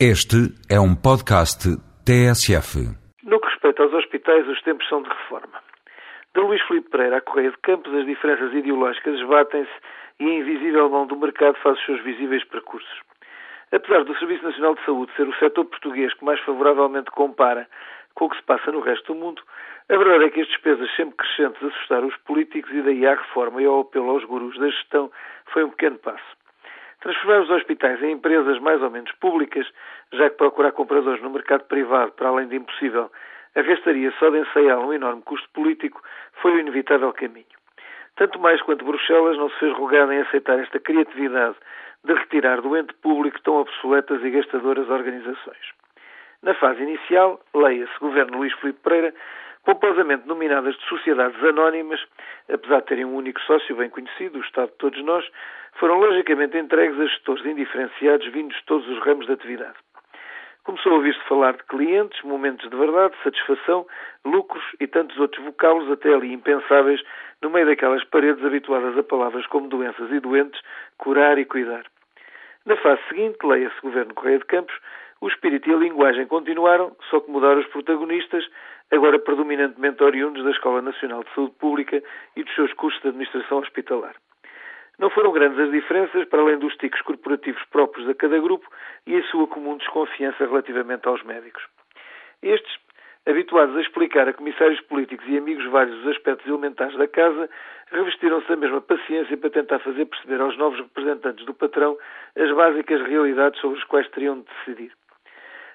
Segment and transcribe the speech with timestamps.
[0.00, 1.70] Este é um podcast
[2.02, 2.82] TSF.
[3.22, 5.62] No que respeita aos hospitais, os tempos são de reforma.
[6.34, 9.70] De Luís Filipe Pereira à Correia de Campos, as diferenças ideológicas esbatem-se
[10.18, 12.90] e a invisível mão do mercado faz os seus visíveis percursos.
[13.70, 17.68] Apesar do Serviço Nacional de Saúde ser o setor português que mais favoravelmente compara
[18.16, 19.42] com o que se passa no resto do mundo,
[19.88, 23.62] a verdade é que as despesas sempre crescentes assustaram os políticos e daí à reforma
[23.62, 25.08] e ao apelo aos gurus da gestão
[25.52, 26.43] foi um pequeno passo.
[27.04, 29.70] Transformar os hospitais em empresas mais ou menos públicas,
[30.10, 33.12] já que procurar compradores no mercado privado, para além de impossível,
[33.54, 36.02] arrastaria só de ensaiar um enorme custo político,
[36.40, 37.44] foi o inevitável caminho.
[38.16, 41.56] Tanto mais quanto Bruxelas não se fez rogada em aceitar esta criatividade
[42.04, 45.74] de retirar do ente público tão obsoletas e gastadoras organizações.
[46.42, 49.14] Na fase inicial, leia-se Governo Luís Filipe Pereira,
[49.64, 52.00] pomposamente nominadas de sociedades anónimas,
[52.52, 55.24] apesar de terem um único sócio bem conhecido, o Estado de todos nós,
[55.78, 59.76] foram logicamente entregues a gestores indiferenciados vindos de todos os ramos de atividade.
[60.64, 63.86] Começou a ouvir-se falar de clientes, momentos de verdade, satisfação,
[64.24, 67.02] lucros e tantos outros vocábulos até ali impensáveis
[67.42, 70.58] no meio daquelas paredes habituadas a palavras como doenças e doentes,
[70.96, 71.84] curar e cuidar.
[72.64, 74.74] Na fase seguinte, leia-se Governo Correia de Campos,
[75.20, 78.48] o espírito e a linguagem continuaram, só que mudaram os protagonistas,
[78.90, 82.02] agora predominantemente oriundos da Escola Nacional de Saúde Pública
[82.36, 84.14] e dos seus cursos de administração hospitalar.
[84.98, 88.68] Não foram grandes as diferenças, para além dos ticos corporativos próprios a cada grupo
[89.06, 91.64] e a sua comum desconfiança relativamente aos médicos.
[92.42, 92.76] Estes,
[93.26, 97.48] habituados a explicar a comissários políticos e amigos vários os aspectos elementares da casa,
[97.90, 101.96] revestiram-se da mesma paciência para tentar fazer perceber aos novos representantes do patrão
[102.36, 104.92] as básicas realidades sobre as quais teriam de decidir.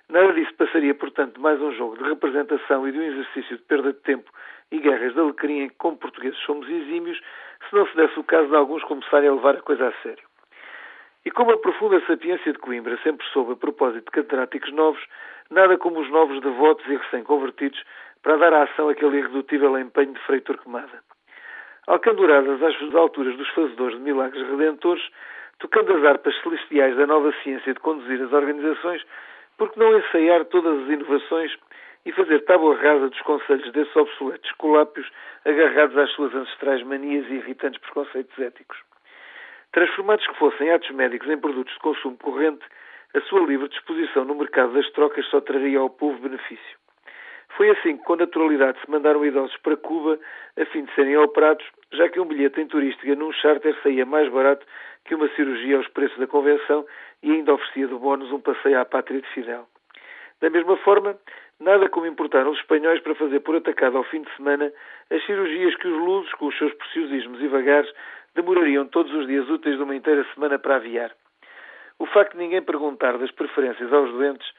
[0.09, 3.93] Nada disso passaria, portanto, mais um jogo de representação e de um exercício de perda
[3.93, 4.31] de tempo
[4.71, 7.19] e guerras de alecrim em que, como portugueses, somos exímios,
[7.69, 10.27] se não se desse o caso de alguns começarem a levar a coisa a sério.
[11.23, 14.99] E como a profunda sapiência de Coimbra sempre soube a propósito de catedráticos novos,
[15.52, 17.80] nada como os novos devotos e recém-convertidos
[18.23, 21.03] para dar à ação aquele irredutível empenho de Frei Torquemada.
[21.85, 25.08] Alcanduradas às alturas dos fazedores de milagres redentores,
[25.59, 29.05] tocando as harpas celestiais da nova ciência de conduzir as organizações,
[29.59, 31.52] por que não ensaiar todas as inovações
[32.05, 35.08] e fazer tábua rasa dos conselhos desses obsoletos colápios
[35.43, 38.77] agarrados às suas ancestrais manias e irritantes preconceitos éticos?
[39.73, 42.65] Transformados que fossem atos médicos em produtos de consumo corrente,
[43.14, 46.80] a sua livre disposição no mercado das trocas só traria ao povo benefício.
[47.59, 50.17] Foi assim que, com naturalidade, se mandaram idosos para Cuba
[50.58, 54.31] a fim de serem operados, já que um bilhete em turística num charter saía mais
[54.31, 54.65] barato
[55.03, 56.86] que uma cirurgia aos preços da convenção
[57.21, 59.67] e ainda oferecia de bónus um passeio à pátria de Fidel.
[60.39, 61.17] Da mesma forma,
[61.59, 64.71] nada como importaram os espanhóis para fazer por atacado ao fim de semana
[65.11, 67.91] as cirurgias que os lusos, com os seus preciosismos e vagares,
[68.36, 71.11] demorariam todos os dias úteis de uma inteira semana para aviar.
[71.99, 74.49] O facto de ninguém perguntar das preferências aos doentes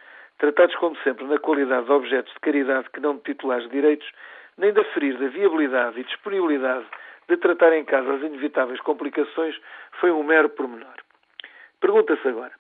[0.41, 4.11] tratados como sempre na qualidade de objetos de caridade que não de titulares de direitos,
[4.57, 6.87] nem de aferir da viabilidade e disponibilidade
[7.29, 9.55] de tratar em casa as inevitáveis complicações,
[10.01, 10.97] foi um mero pormenor.
[11.79, 12.53] Pergunta-se agora,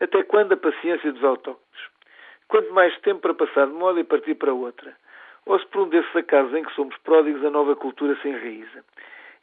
[0.00, 1.80] até quando a paciência dos autóctones?
[2.48, 4.92] Quanto mais tempo para passar de moda e partir para outra?
[5.46, 8.84] Ou se por um desses acasos em que somos pródigos, a nova cultura se enraiza?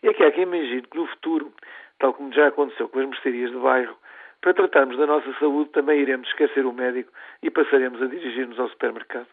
[0.03, 1.53] É que há quem imagine que no futuro,
[1.99, 3.97] tal como já aconteceu com as mercearias de bairro,
[4.47, 7.11] para tratarmos da nossa saúde, também iremos esquecer o médico
[7.43, 9.27] e passaremos a dirigir-nos ao supermercado.